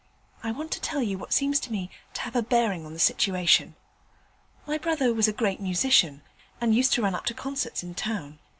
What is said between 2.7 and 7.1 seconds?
on the situation. My brother was a great musician, and used to